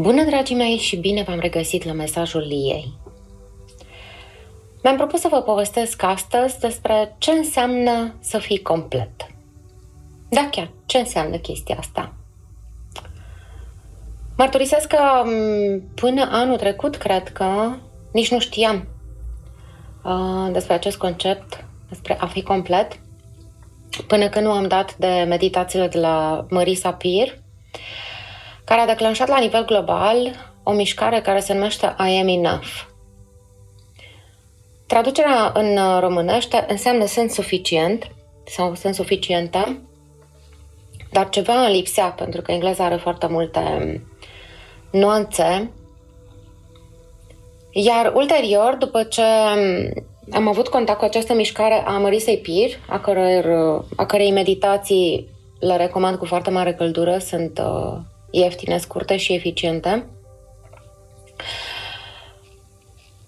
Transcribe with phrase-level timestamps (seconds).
[0.00, 2.92] Bună, dragii mei, și bine v-am regăsit la mesajul ei.
[4.82, 9.10] Mi-am propus să vă povestesc astăzi despre ce înseamnă să fii complet.
[10.28, 12.14] Da, chiar, ce înseamnă chestia asta?
[14.36, 14.98] Mărturisesc că
[15.94, 17.74] până anul trecut, cred că
[18.12, 18.88] nici nu știam
[20.04, 23.00] uh, despre acest concept, despre a fi complet,
[24.06, 27.38] până când nu am dat de meditațiile de la Marisa Peer,
[28.68, 32.66] care a declanșat la nivel global o mișcare care se numește I am enough.
[34.86, 38.10] Traducerea în românește înseamnă sunt suficient
[38.44, 39.78] sau sunt suficientă,
[41.10, 43.60] dar ceva îmi lipsea, pentru că engleza are foarte multe
[44.90, 45.70] nuanțe.
[47.70, 49.22] Iar ulterior, după ce
[50.32, 53.42] am avut contact cu această mișcare a Marisei Pir, a, cărei,
[53.96, 55.28] a cărei meditații
[55.60, 57.98] le recomand cu foarte mare căldură, sunt uh,
[58.30, 60.06] ieftine, scurte și eficiente.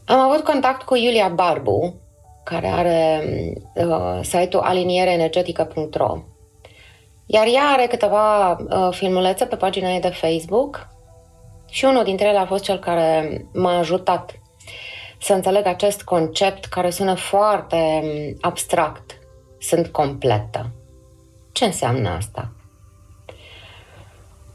[0.04, 1.94] Am avut contact cu Iulia Barbu,
[2.44, 3.24] care are
[3.74, 6.18] uh, site-ul aliniereenergetică.ro
[7.32, 10.88] iar ea are câteva uh, filmulețe pe pagina ei de Facebook
[11.68, 14.38] și unul dintre ele a fost cel care m-a ajutat
[15.20, 19.18] să înțeleg acest concept care sună foarte um, abstract.
[19.58, 20.70] Sunt completă.
[21.52, 22.52] Ce înseamnă asta?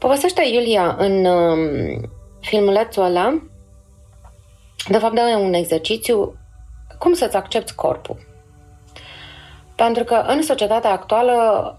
[0.06, 3.42] Povestește Iulia în um, filmulețul ăla,
[4.88, 6.38] de fapt, de un exercițiu
[6.98, 8.18] cum să-ți accepti corpul.
[9.74, 11.78] Pentru că în societatea actuală,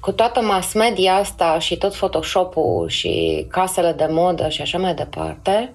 [0.00, 4.94] cu toată mass media asta și tot Photoshop-ul și casele de modă și așa mai
[4.94, 5.72] departe,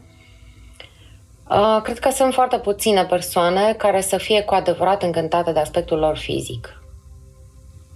[1.49, 5.97] uh, cred că sunt foarte puține persoane care să fie cu adevărat încântate de aspectul
[5.97, 6.78] lor fizic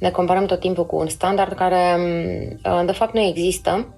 [0.04, 3.96] ne comparăm tot timpul cu un standard care, mm, de fapt, nu există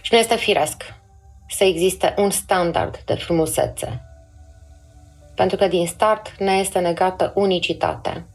[0.00, 0.94] și nu este firesc
[1.48, 4.02] să existe un standard de frumusețe.
[5.34, 8.26] Pentru că din start ne este negată unicitatea.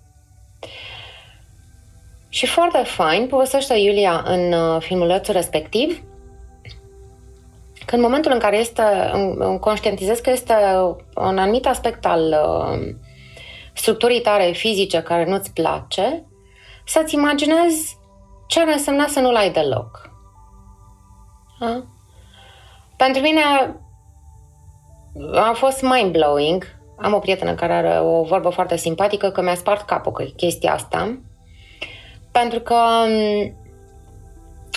[2.29, 6.03] Și foarte fain povestește Iulia în uh, filmulețul respectiv
[7.85, 8.83] că în momentul în care este,
[9.59, 10.53] conștientizez că este
[11.15, 12.95] un anumit aspect al uh,
[13.75, 16.25] structurii tare fizice care nu-ți place,
[16.85, 17.97] să-ți imaginezi
[18.47, 20.09] ce ar însemna să nu-l ai deloc.
[21.59, 21.83] A?
[22.97, 23.41] Pentru mine
[25.33, 26.63] a fost mind-blowing.
[26.97, 30.73] Am o prietenă care are o vorbă foarte simpatică că mi-a spart capul cu chestia
[30.73, 31.19] asta.
[32.31, 32.75] Pentru că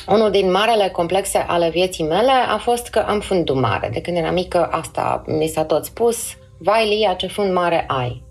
[0.09, 3.89] unul din marele complexe ale vieții mele a fost că am fundul mare.
[3.93, 6.37] De când eram mică, asta mi s-a tot spus.
[6.59, 8.28] Vai, Lia, ce fund mare ai.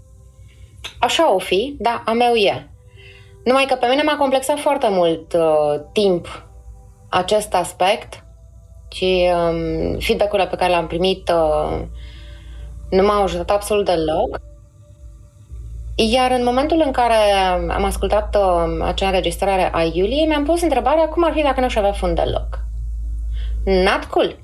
[1.00, 2.70] Așa o fi, da, a meu e.
[3.44, 6.48] Numai că pe mine m-a complexat foarte mult uh, timp
[7.10, 8.24] acest aspect
[8.92, 11.82] și um, feedback-urile pe care le-am primit uh,
[12.90, 14.40] nu m-au ajutat absolut deloc.
[15.96, 17.32] Iar în momentul în care
[17.70, 21.70] am ascultat uh, acea înregistrare a Iuliei, mi-am pus întrebarea cum ar fi dacă nu
[21.70, 22.60] și avea fund deloc.
[23.66, 24.40] Not cool.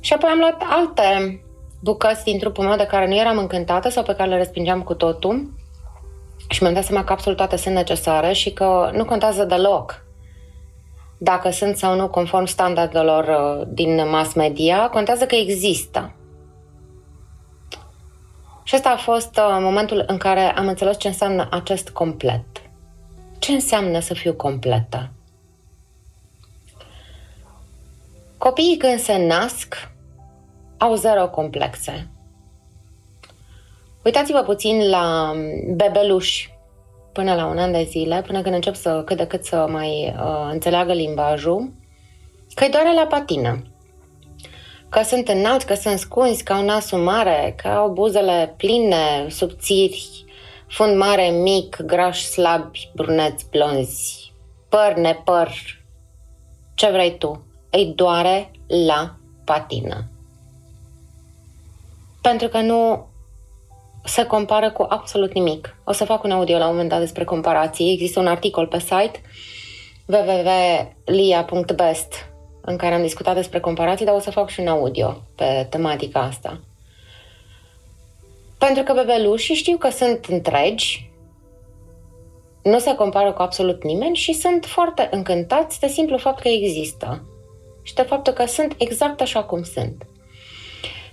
[0.00, 1.40] Și apoi am luat alte
[1.84, 4.94] bucăți din trupul meu de care nu eram încântată sau pe care le respingeam cu
[4.94, 5.52] totul
[6.48, 10.04] și mi-am dat seama că absolut toate sunt necesare și că nu contează deloc
[11.18, 16.12] dacă sunt sau nu conform standardelor uh, din mass media, contează că există.
[18.62, 22.44] Și ăsta a fost uh, momentul în care am înțeles ce înseamnă acest complet.
[23.38, 25.10] Ce înseamnă să fiu completă?
[28.38, 29.93] Copiii când se nasc
[30.84, 32.08] au zero complexe.
[34.04, 35.34] Uitați-vă puțin la
[35.74, 36.52] bebeluși
[37.12, 40.14] până la un an de zile, până când încep să cât de cât să mai
[40.16, 41.72] uh, înțeleagă limbajul,
[42.54, 43.62] că-i doare la patină.
[44.88, 50.24] Că sunt înalți, că sunt scunzi, că au nasul mare, că au buzele pline, subțiri,
[50.68, 54.32] fund mare, mic, graș, slabi, bruneți, blonzi,
[54.68, 55.50] păr, nepăr,
[56.74, 57.46] ce vrei tu.
[57.70, 58.50] Îi doare
[58.86, 60.08] la patină
[62.28, 63.06] pentru că nu
[64.04, 65.76] se compară cu absolut nimic.
[65.84, 67.92] O să fac un audio la un moment dat despre comparații.
[67.92, 69.20] Există un articol pe site
[70.06, 71.52] www.lia.best
[72.60, 76.20] în care am discutat despre comparații, dar o să fac și un audio pe tematica
[76.20, 76.60] asta.
[78.58, 81.10] Pentru că bebelușii știu că sunt întregi,
[82.62, 87.24] nu se compară cu absolut nimeni și sunt foarte încântați de simplu fapt că există
[87.82, 90.06] și de faptul că sunt exact așa cum sunt.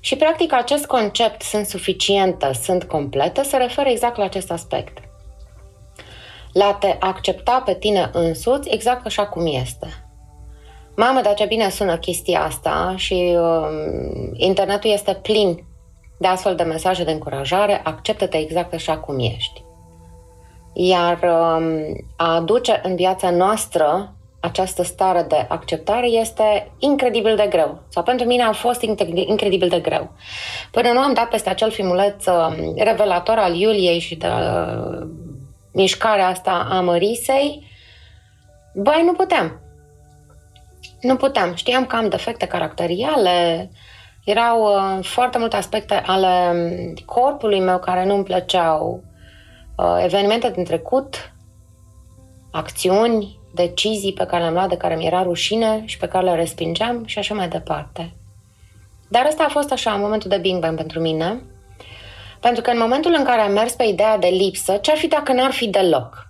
[0.03, 4.97] Și, practic, acest concept sunt suficientă, sunt completă, se referă exact la acest aspect.
[6.53, 9.87] La te accepta pe tine însuți exact așa cum este.
[10.95, 13.67] Mamă, dar ce bine sună chestia asta și uh,
[14.33, 15.63] internetul este plin
[16.19, 19.63] de astfel de mesaje de încurajare, acceptă-te exact așa cum ești.
[20.73, 27.81] Iar uh, a aduce în viața noastră această stare de acceptare este incredibil de greu.
[27.87, 28.81] Sau pentru mine a fost
[29.13, 30.11] incredibil de greu.
[30.71, 35.07] Până nu am dat peste acel filmuleț uh, revelator al Iuliei și de uh,
[35.73, 37.69] mișcarea asta a Mărisei,
[38.73, 39.59] băi, nu puteam.
[41.01, 41.55] Nu puteam.
[41.55, 43.69] Știam că am defecte caracteriale,
[44.25, 49.03] erau uh, foarte multe aspecte ale um, corpului meu care nu îmi plăceau,
[49.77, 51.33] uh, evenimente din trecut,
[52.51, 56.35] acțiuni, decizii pe care le-am luat de care mi era rușine și pe care le
[56.35, 58.13] respingeam și așa mai departe.
[59.07, 61.41] Dar ăsta a fost așa, în momentul de Bing Bang pentru mine,
[62.39, 65.33] pentru că în momentul în care am mers pe ideea de lipsă, ce-ar fi dacă
[65.33, 66.27] n-ar fi deloc?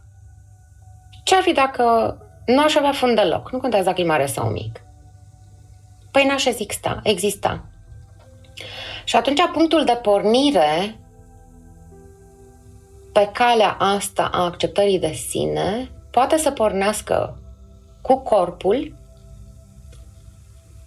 [1.23, 3.51] Ce-ar fi dacă nu aș avea fund deloc?
[3.51, 4.81] Nu contează dacă e mare sau mic.
[6.11, 7.65] Păi n-aș exista, exista.
[9.03, 10.95] Și atunci punctul de pornire
[13.11, 17.37] pe calea asta a acceptării de sine poate să pornească
[18.01, 18.95] cu corpul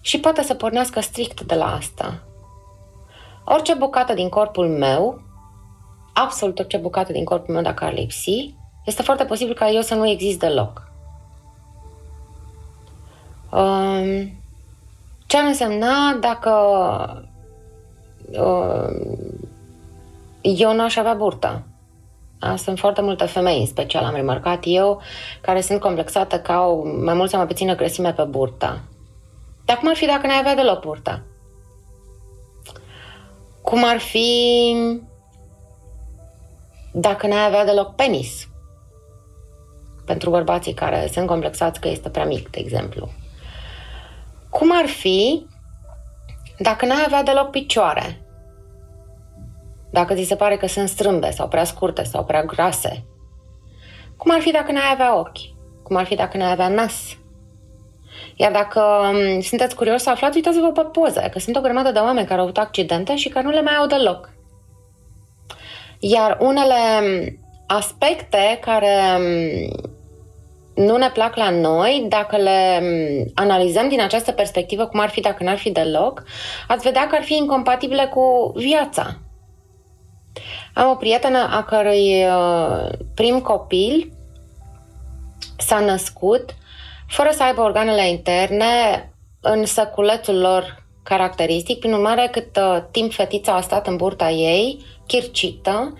[0.01, 2.23] și poate să pornească strict de la asta.
[3.45, 5.21] Orice bucată din corpul meu,
[6.13, 8.55] absolut orice bucată din corpul meu dacă ar lipsi,
[8.85, 10.93] este foarte posibil ca eu să nu exist deloc.
[13.51, 14.33] Um,
[15.27, 16.51] ce ar însemna dacă
[18.39, 19.19] um,
[20.43, 21.63] eu nu aș avea burtă?
[22.57, 25.01] Sunt foarte multe femei, în special am remarcat eu,
[25.41, 28.81] care sunt complexate ca au mai mult sau mai puțină grăsime pe burta.
[29.65, 31.23] Dar cum ar fi dacă n-ai avea deloc burta?
[33.63, 34.77] Cum ar fi
[36.93, 38.49] dacă n-ai avea deloc penis?
[40.07, 43.09] Pentru bărbații care sunt complexați că este prea mic, de exemplu.
[44.51, 45.47] Cum ar fi
[46.59, 48.24] dacă n-ai avea deloc picioare?
[49.95, 53.05] Dacă ți se pare că sunt strâmbe sau prea scurte sau prea grase.
[54.17, 55.39] Cum ar fi dacă n-ai avea ochi?
[55.83, 57.17] Cum ar fi dacă n-ai avea nas?
[58.37, 61.99] Iar dacă um, sunteți curioși să aflați, uitați-vă pe poze, că sunt o grămadă de
[61.99, 64.31] oameni care au avut accidente și care nu le mai au deloc.
[65.99, 72.83] Iar unele um, aspecte care um, nu ne plac la noi, dacă le
[73.35, 76.23] analizăm din această perspectivă, cum ar fi dacă n-ar fi deloc,
[76.69, 79.19] ați vedea că ar fi incompatibile cu viața.
[80.75, 84.13] Am o prietenă a cărui uh, prim copil
[85.59, 86.55] s-a născut
[87.07, 89.09] fără să aibă organele interne
[89.41, 91.79] în săculețul lor caracteristic.
[91.79, 95.99] Prin urmare, cât uh, timp fetița a stat în burta ei, chircită,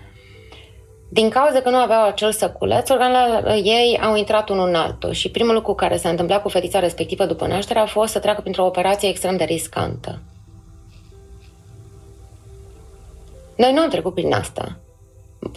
[1.09, 5.11] din cauza că nu aveau acel săculeț, organele uh, ei au intrat unul în altul
[5.11, 8.41] și primul lucru care s-a întâmplat cu fetița respectivă după naștere a fost să treacă
[8.41, 10.19] printr-o operație extrem de riscantă.
[13.55, 14.79] Noi nu am trecut prin asta.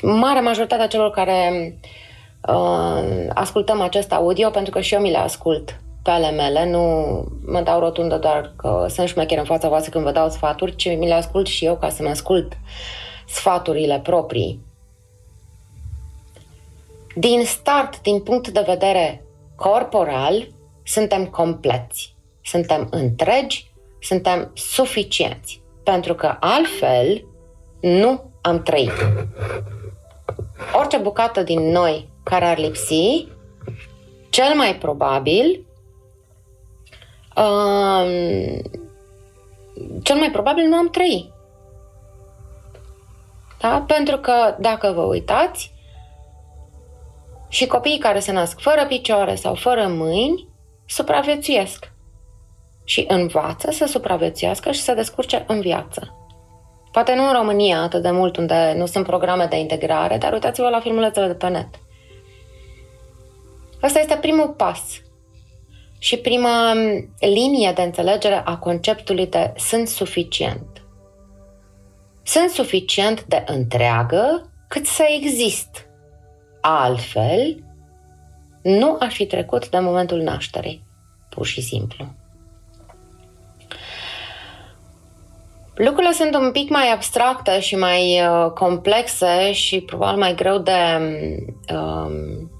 [0.02, 1.78] Marea majoritatea celor care
[2.48, 6.82] uh, ascultăm acest audio, pentru că și eu mi le ascult pe ale mele, nu
[7.46, 10.96] mă dau rotundă doar că sunt șmecher în fața voastră când vă dau sfaturi, ci
[10.96, 12.52] mi le ascult și eu ca să-mi ascult
[13.26, 14.60] sfaturile proprii.
[17.14, 19.24] Din start, din punct de vedere
[19.56, 20.48] corporal,
[20.84, 23.70] suntem compleți, suntem întregi,
[24.00, 25.62] suntem suficienți.
[25.82, 27.24] Pentru că altfel
[27.80, 28.92] nu am trăit.
[30.78, 33.26] Orice bucată din noi care ar lipsi,
[34.30, 35.66] cel mai probabil,
[37.36, 38.08] um,
[40.02, 41.32] cel mai probabil nu am trăit.
[43.60, 43.84] Da?
[43.86, 45.76] Pentru că, dacă vă uitați,
[47.48, 50.48] și copiii care se nasc fără picioare sau fără mâini
[50.86, 51.92] supraviețuiesc
[52.84, 56.27] și învață să supraviețuiască și să descurce în viață.
[56.92, 60.68] Poate nu în România atât de mult, unde nu sunt programe de integrare, dar uitați-vă
[60.68, 61.68] la filmulețele de pe net.
[63.80, 65.02] Asta este primul pas
[65.98, 66.72] și prima
[67.20, 70.82] linie de înțelegere a conceptului de sunt suficient.
[72.22, 75.86] Sunt suficient de întreagă cât să exist.
[76.60, 77.64] Altfel,
[78.62, 80.84] nu aș fi trecut de momentul nașterii,
[81.28, 82.17] pur și simplu.
[85.78, 90.72] Lucrurile sunt un pic mai abstracte și mai uh, complexe și probabil mai greu de
[91.74, 92.50] um,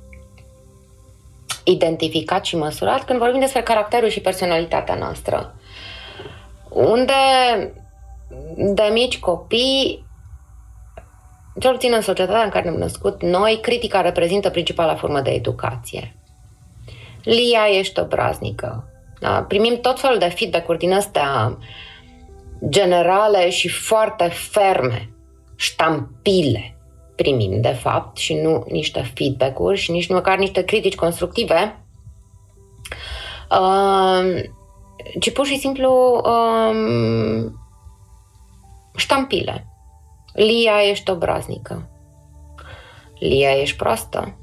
[1.64, 5.54] identificat și măsurat când vorbim despre caracterul și personalitatea noastră.
[6.68, 7.12] Unde
[8.56, 10.04] de mici copii,
[11.60, 16.16] cel puțin în societatea în care ne-am născut noi, critica reprezintă principala formă de educație.
[17.22, 18.84] Lia, ești obraznică.
[19.20, 19.42] Da?
[19.48, 21.58] Primim tot felul de feedback-uri din astea
[22.68, 25.10] generale și foarte ferme,
[25.56, 26.78] ștampile
[27.22, 31.84] primim, de fapt, și nu niște feedback-uri și nici măcar niște critici constructive,
[33.50, 34.42] uh,
[35.20, 37.50] ci pur și simplu uh,
[38.96, 39.66] ștampile.
[40.32, 41.88] Lia, ești obraznică.
[43.18, 44.38] Lia, ești proastă.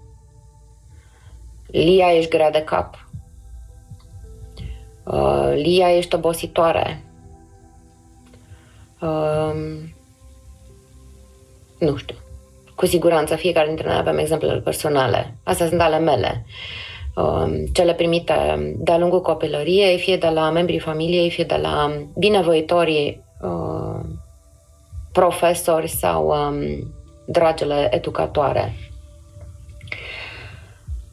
[1.68, 3.08] Lia, ești grea de cap.
[5.04, 7.04] Uh, Lia, ești obositoare.
[9.06, 9.56] Uh,
[11.80, 12.16] nu știu.
[12.76, 15.38] Cu siguranță, fiecare dintre noi avem exemplele personale.
[15.44, 16.46] Astea sunt ale mele.
[17.16, 18.34] Uh, cele primite
[18.78, 24.00] de-a lungul copilăriei, fie de la membrii familiei, fie de la binevoitorii uh,
[25.12, 26.94] profesori sau um,
[27.26, 28.74] dragele educatoare.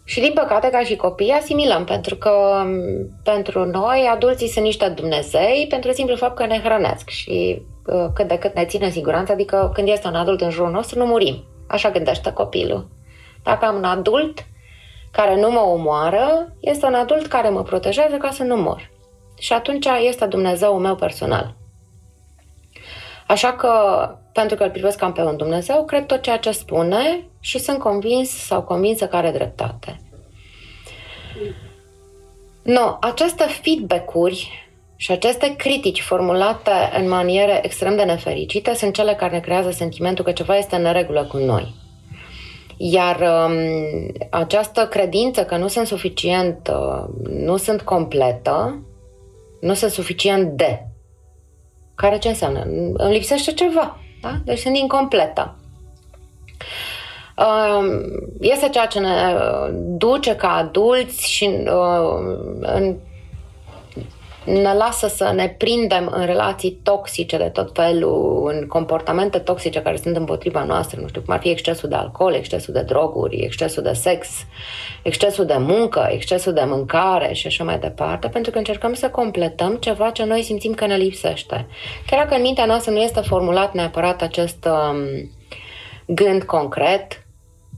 [0.05, 4.89] Și din păcate, ca și copii, asimilăm, pentru că um, pentru noi adulții sunt niște
[4.89, 7.72] Dumnezei pentru simplu fapt că ne hrănesc și uh,
[8.15, 10.99] cât de cât ne țin în siguranță, adică când este un adult în jurul nostru,
[10.99, 11.45] nu murim.
[11.69, 12.89] Așa gândește copilul.
[13.43, 14.47] Dacă am un adult
[15.11, 18.91] care nu mă omoară, este un adult care mă protejează ca să nu mor.
[19.39, 21.55] Și atunci este Dumnezeul meu personal.
[23.27, 23.71] Așa că,
[24.33, 27.79] pentru că îl privesc cam pe un Dumnezeu, cred tot ceea ce spune și sunt
[27.79, 30.01] convins sau convinsă că are dreptate.
[32.63, 34.62] No, aceste feedback-uri
[35.03, 40.25] și aceste critici formulate în maniere extrem de nefericite sunt cele care ne creează sentimentul
[40.25, 41.75] că ceva este în neregulă cu noi.
[42.77, 43.53] Iar um,
[44.31, 48.83] această credință că nu sunt suficient, uh, nu sunt completă,
[49.61, 50.87] nu sunt suficient de
[51.95, 52.63] care ce înseamnă?
[52.93, 53.99] Îmi lipsește ceva.
[54.21, 54.41] Da?
[54.45, 55.57] Deci sunt incompletă.
[57.37, 57.87] Um,
[58.41, 62.97] este ceea ce ne uh, duce ca adulți și uh, în
[64.45, 69.97] ne lasă să ne prindem în relații toxice de tot felul, în comportamente toxice care
[69.97, 73.83] sunt împotriva noastră, nu știu, cum ar fi excesul de alcool, excesul de droguri, excesul
[73.83, 74.29] de sex,
[75.03, 79.77] excesul de muncă, excesul de mâncare și așa mai departe, pentru că încercăm să completăm
[79.77, 81.67] ceva ce noi simțim că ne lipsește.
[82.07, 85.31] Chiar dacă în mintea noastră nu este formulat neapărat acest um,
[86.07, 87.22] gând concret,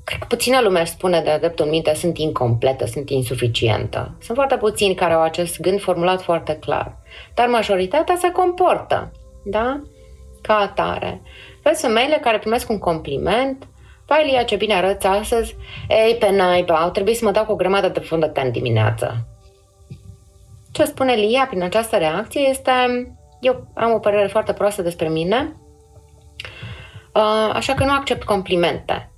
[0.05, 4.17] cred că puțină lume își spune de dreptul minte sunt incompletă, sunt insuficientă.
[4.21, 6.97] Sunt foarte puțini care au acest gând formulat foarte clar.
[7.35, 9.13] Dar majoritatea se comportă,
[9.45, 9.83] da?
[10.43, 11.23] Ca atare.
[11.63, 13.69] Vezi femeile care primesc un compliment,
[14.07, 15.57] Vai, Lia, ce bine arăți astăzi.
[15.89, 19.27] Ei, pe naiba, au trebuit să mă dau cu o grămadă de fondăte în dimineață.
[20.73, 22.73] Ce spune Lia prin această reacție este
[23.45, 25.57] eu am o părere foarte proastă despre mine,
[27.15, 29.13] uh, așa că nu accept complimente.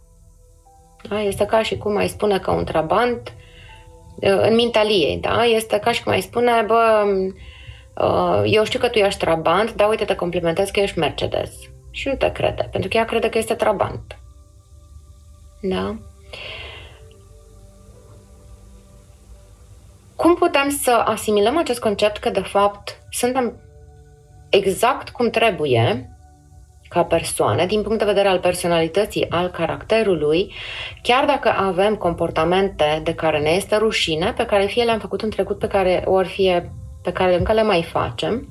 [1.08, 1.20] Da?
[1.20, 3.32] Este ca și cum mai spune că un trabant
[4.20, 5.44] în mintea ei, da?
[5.44, 7.04] Este ca și cum mai spune, bă,
[8.44, 11.50] eu știu că tu ești trabant, dar uite, te complimentez că ești Mercedes.
[11.90, 14.18] Și nu te crede, pentru că ea crede că este trabant.
[15.60, 15.96] Da?
[20.16, 23.60] Cum putem să asimilăm acest concept că, de fapt, suntem
[24.50, 26.15] exact cum trebuie
[26.88, 30.52] ca persoane, din punct de vedere al personalității, al caracterului,
[31.02, 35.30] chiar dacă avem comportamente de care ne este rușine, pe care fie le-am făcut în
[35.30, 38.48] trecut, pe care ori fie pe care încă le mai facem,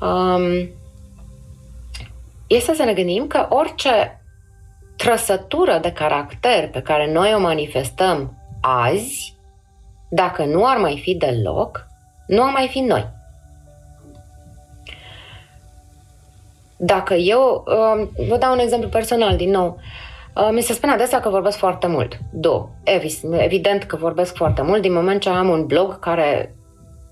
[0.00, 0.68] um,
[2.46, 4.22] este să ne gândim că orice
[4.96, 9.34] trăsătură de caracter pe care noi o manifestăm azi,
[10.10, 11.86] dacă nu ar mai fi deloc,
[12.26, 13.08] nu ar mai fi noi.
[16.82, 19.80] Dacă eu, uh, vă dau un exemplu personal din nou,
[20.34, 22.18] uh, mi se spune adesea că vorbesc foarte mult.
[22.32, 22.68] Do,
[23.30, 26.56] evident că vorbesc foarte mult din moment ce am un blog care,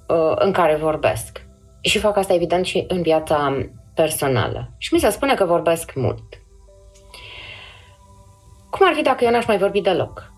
[0.08, 1.46] uh, în care vorbesc.
[1.80, 4.70] Și fac asta evident și în viața personală.
[4.78, 6.22] Și mi se spune că vorbesc mult.
[8.70, 10.32] Cum ar fi dacă eu n-aș mai vorbi deloc?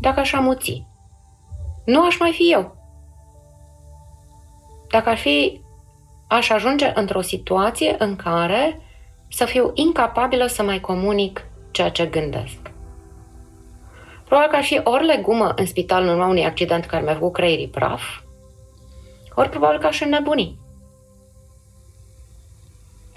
[0.00, 0.86] Dacă aș amuți?
[1.84, 2.76] Nu aș mai fi eu.
[4.90, 5.60] Dacă ar fi
[6.28, 8.80] aș ajunge într-o situație în care
[9.28, 12.58] să fiu incapabilă să mai comunic ceea ce gândesc.
[14.24, 17.32] Probabil că aș fi ori legumă în spital în urma unui accident care mi-a făcut
[17.32, 18.02] creierii praf,
[19.34, 20.58] ori probabil că aș înnebuni.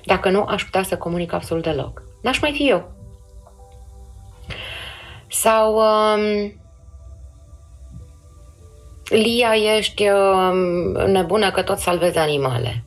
[0.06, 2.02] Dacă nu, aș putea să comunic absolut deloc.
[2.22, 2.92] N-aș mai fi eu.
[5.28, 6.60] Sau um,
[9.10, 10.58] Lia, ești um,
[11.12, 12.84] nebună că tot salvezi animale.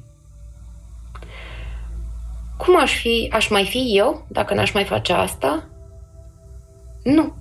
[2.56, 5.68] Cum aș fi, aș mai fi eu dacă n-aș mai face asta?
[7.02, 7.34] Nu.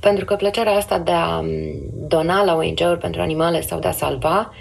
[0.00, 1.40] pentru că plăcerea asta de a
[2.08, 4.52] dona la ONG-uri pentru animale sau de a salva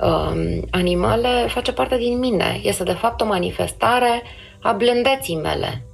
[0.00, 2.60] um, animale face parte din mine.
[2.62, 4.22] Este de fapt o manifestare
[4.62, 5.86] a blândeții mele.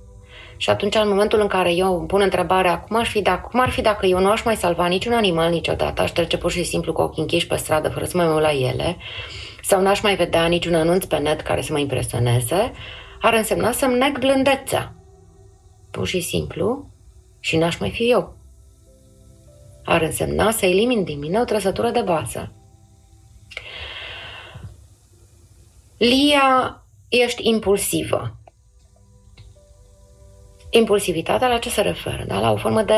[0.57, 3.61] Și atunci, în momentul în care eu îmi pun întrebarea cum, aș fi dacă, cum
[3.61, 6.65] ar fi dacă eu nu aș mai salva niciun animal niciodată, aș trece pur și
[6.65, 8.97] simplu cu ochii închiși pe stradă fără să mă uit la ele,
[9.63, 12.73] sau n-aș mai vedea niciun anunț pe net care să mă impresioneze,
[13.21, 14.95] ar însemna să-mi neg blândețea.
[15.91, 16.91] Pur și simplu,
[17.41, 18.37] și n-aș mai fi eu.
[19.85, 22.53] Ar însemna să elimin din mine o trăsătură de bază.
[25.97, 28.37] Lia, ești impulsivă.
[30.71, 32.25] Impulsivitatea la ce se referă?
[32.27, 32.41] Da?
[32.41, 32.95] La o formă de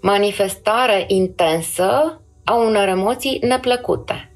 [0.00, 4.31] manifestare intensă a unor emoții neplăcute.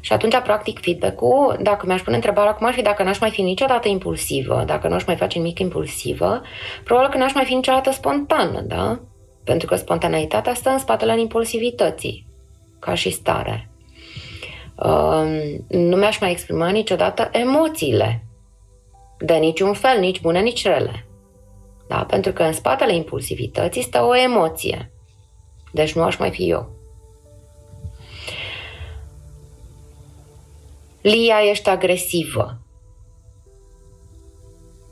[0.00, 3.42] Și atunci, practic, feedback-ul, dacă mi-aș pune întrebarea cum ar fi dacă n-aș mai fi
[3.42, 6.42] niciodată impulsivă, dacă nu aș mai face nimic impulsivă,
[6.84, 9.00] probabil că n-aș mai fi niciodată spontană, da?
[9.44, 12.26] Pentru că spontaneitatea stă în spatele impulsivității,
[12.78, 13.70] ca și stare.
[14.76, 18.24] Uh, nu mi-aș mai exprima niciodată emoțiile,
[19.18, 21.06] de niciun fel, nici bune, nici rele.
[21.88, 22.04] Da?
[22.04, 24.92] Pentru că în spatele impulsivității stă o emoție.
[25.72, 26.79] Deci nu aș mai fi eu.
[31.00, 32.58] Lia, ești agresivă.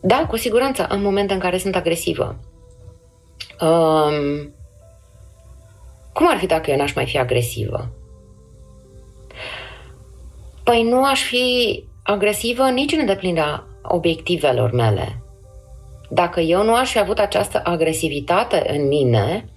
[0.01, 2.39] Da, cu siguranță am momente în care sunt agresivă.
[3.61, 4.55] Um,
[6.13, 7.89] cum ar fi dacă eu n-aș mai fi agresivă?
[10.65, 15.23] Păi nu aș fi agresivă nici în îndeplinirea obiectivelor mele.
[16.11, 19.49] Dacă eu nu aș fi avut această agresivitate în mine,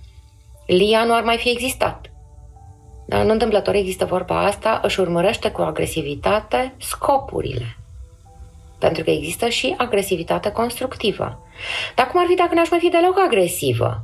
[0.66, 2.11] Lia nu ar mai fi existat.
[3.12, 7.78] Dar nu întâmplător există vorba asta, își urmărește cu agresivitate scopurile.
[8.80, 11.40] Pentru că există și agresivitate constructivă.
[11.96, 14.04] Dar cum ar fi dacă n-aș mai fi deloc agresivă?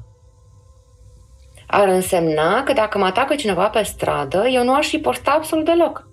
[1.67, 5.65] Ar însemna că dacă mă atacă cineva pe stradă, eu nu aș fi posta absolut
[5.65, 6.07] deloc.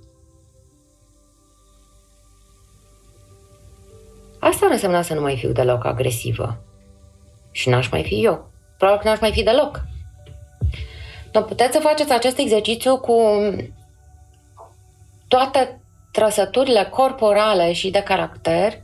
[4.38, 6.62] Asta ar însemna să nu mai fiu deloc agresivă.
[7.50, 8.50] Și n-aș mai fi eu.
[8.78, 9.84] Probabil că n-aș mai fi deloc.
[11.34, 13.20] Dar puteți să faceți acest exercițiu cu
[15.28, 15.80] toate
[16.12, 18.78] trăsăturile corporale și de caracter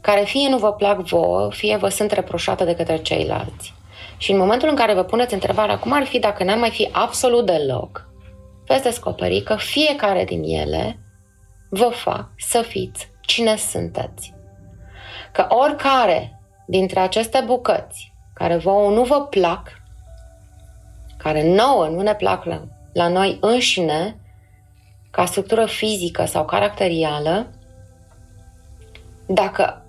[0.00, 3.74] care fie nu vă plac vouă, fie vă sunt reproșate de către ceilalți.
[4.16, 6.88] Și în momentul în care vă puneți întrebarea cum ar fi dacă n-ar mai fi
[6.92, 8.08] absolut deloc,
[8.66, 10.98] veți descoperi că fiecare din ele
[11.70, 14.34] vă fac să fiți cine sunteți.
[15.32, 19.82] Că oricare dintre aceste bucăți care vouă nu vă plac,
[21.24, 24.16] care nouă nu ne plac la, la noi înșine,
[25.10, 27.50] ca structură fizică sau caracterială,
[29.26, 29.84] dacă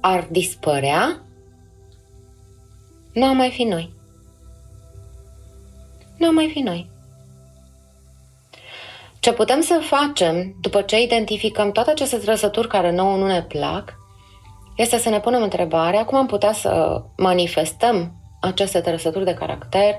[0.00, 1.22] ar dispărea,
[3.12, 3.94] nu am mai fi noi.
[6.18, 6.90] Nu am mai fi noi.
[9.20, 13.94] Ce putem să facem după ce identificăm toate aceste trăsături care nouă nu ne plac,
[14.76, 19.94] este să ne punem întrebarea cum am putea să manifestăm aceste trăsături de caracter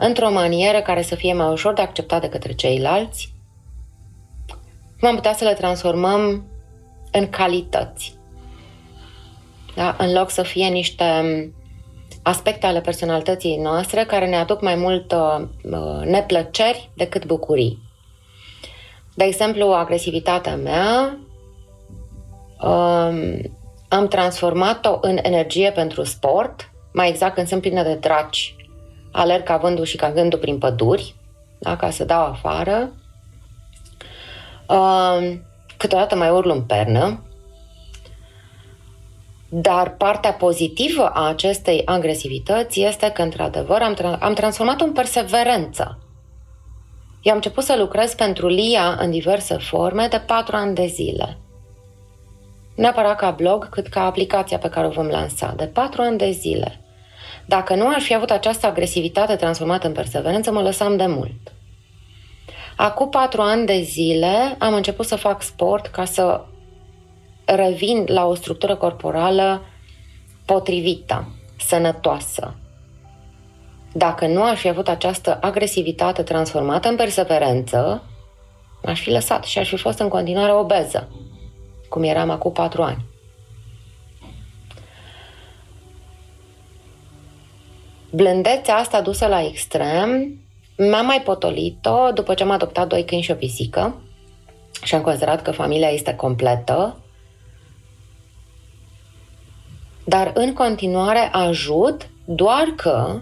[0.00, 3.34] într-o manieră care să fie mai ușor de acceptat de către ceilalți,
[5.00, 6.44] cum am putea să le transformăm
[7.12, 8.14] în calități.
[9.74, 9.96] Da?
[9.98, 11.04] În loc să fie niște
[12.22, 15.46] aspecte ale personalității noastre care ne aduc mai mult uh,
[16.04, 17.78] neplăceri decât bucurii.
[19.14, 21.18] De exemplu, agresivitatea mea
[22.62, 23.40] um,
[23.88, 28.54] am transformat-o în energie pentru sport, mai exact când sunt plină de draci,
[29.10, 31.14] alerg ca vândul și ca gândul prin păduri,
[31.58, 32.92] da, ca să dau afară.
[34.68, 35.36] Uh,
[35.76, 37.22] câteodată mai urlu în pernă,
[39.48, 45.98] dar partea pozitivă a acestei agresivități este că, într-adevăr, am, tra- am transformat-o în perseverență.
[47.22, 51.38] Eu am început să lucrez pentru LIA în diverse forme de patru ani de zile
[52.80, 56.30] neapărat ca blog, cât ca aplicația pe care o vom lansa, de patru ani de
[56.30, 56.80] zile.
[57.50, 61.52] Dacă nu aș fi avut această agresivitate transformată în perseverență, mă lăsam de mult.
[62.76, 66.44] Acum patru ani de zile am început să fac sport ca să
[67.44, 69.62] revin la o structură corporală
[70.44, 72.54] potrivită, sănătoasă.
[73.92, 78.02] Dacă nu aș fi avut această agresivitate transformată în perseverență,
[78.84, 81.08] aș fi lăsat și aș fi fost în continuare obeză
[81.88, 83.09] cum eram acum patru ani.
[88.10, 90.40] Blândețea asta dusă la extrem
[90.76, 94.00] mi-am mai potolit-o după ce am adoptat doi câini și o pisică
[94.82, 96.96] și am considerat că familia este completă,
[100.04, 103.20] dar în continuare ajut doar că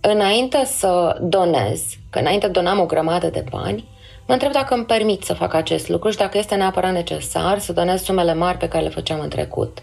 [0.00, 3.88] înainte să donez, că înainte donam o grămadă de bani,
[4.26, 7.72] mă întreb dacă îmi permit să fac acest lucru și dacă este neapărat necesar să
[7.72, 9.82] donez sumele mari pe care le făceam în trecut.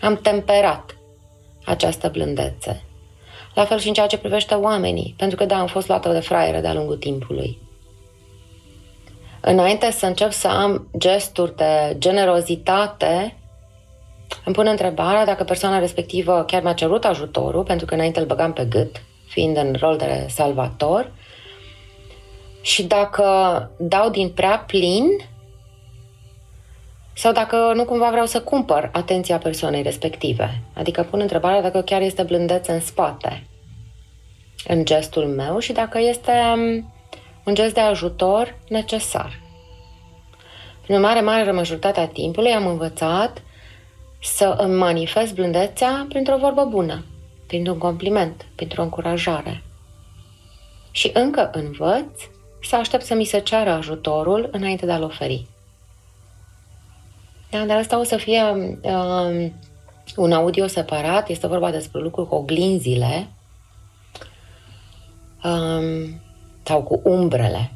[0.00, 0.96] Am temperat
[1.64, 2.82] această blândețe.
[3.54, 6.20] La fel și în ceea ce privește oamenii, pentru că da, am fost luată de
[6.20, 7.58] fraiere de-a lungul timpului.
[9.40, 13.36] Înainte să încep să am gesturi de generozitate,
[14.44, 18.52] îmi pun întrebarea dacă persoana respectivă chiar mi-a cerut ajutorul, pentru că înainte îl băgam
[18.52, 21.12] pe gât, fiind în rol de salvator,
[22.60, 25.04] și dacă dau din prea plin
[27.14, 30.62] sau dacă nu cumva vreau să cumpăr atenția persoanei respective.
[30.74, 33.46] Adică pun întrebarea dacă chiar este blândețe în spate
[34.66, 36.92] în gestul meu și dacă este um,
[37.44, 39.40] un gest de ajutor necesar.
[40.82, 43.42] Prin mare mare majoritatea timpului am învățat
[44.22, 47.04] să îmi manifest blândețea printr-o vorbă bună,
[47.46, 49.62] printr-un compliment, printr-o încurajare.
[50.90, 52.20] Și încă învăț
[52.62, 55.46] să aștept să mi se ceară ajutorul înainte de a-l oferi.
[57.52, 58.42] Da, dar asta o să fie
[58.82, 59.52] um,
[60.16, 63.28] un audio separat, este vorba despre lucruri cu oglinzile
[65.44, 66.20] um,
[66.62, 67.72] sau cu umbrele,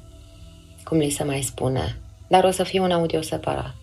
[0.84, 3.76] cum li se mai spune, dar o să fie un audio separat.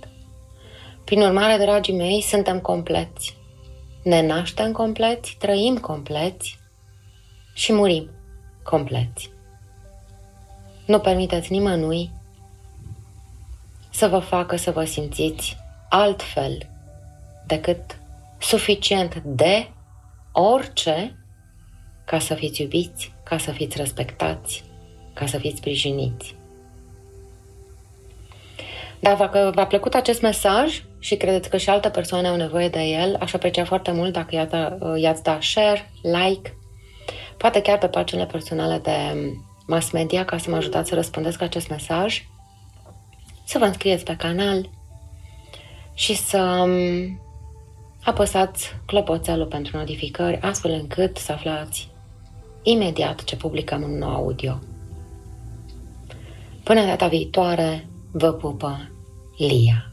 [1.05, 3.37] Prin urmare, dragii mei, suntem compleți.
[4.03, 6.59] Ne naștem compleți, trăim compleți
[7.53, 8.09] și murim
[8.63, 9.31] compleți.
[10.85, 12.11] Nu permiteți nimănui
[13.89, 15.61] să vă facă să vă simțiți
[15.95, 16.57] altfel
[17.47, 17.99] decât
[18.39, 19.69] suficient de
[20.31, 21.17] orice
[22.05, 24.63] ca să fiți iubiți, ca să fiți respectați,
[25.13, 26.35] ca să fiți sprijiniți.
[28.99, 32.81] Dar dacă v-a plăcut acest mesaj și credeți că și alte persoane au nevoie de
[32.81, 34.35] el, aș aprecia foarte mult dacă
[34.95, 36.57] i-ați da share, like,
[37.37, 39.29] poate chiar pe paginile personale de
[39.67, 42.23] mass media ca să mă ajutați să răspundesc acest mesaj,
[43.45, 44.69] să vă înscrieți pe canal
[45.93, 47.21] și să um,
[48.03, 51.91] apăsați clopoțelul pentru notificări astfel încât să aflați
[52.63, 54.59] imediat ce publicăm un nou audio.
[56.63, 58.91] Până data viitoare, vă pupă
[59.37, 59.92] Lia.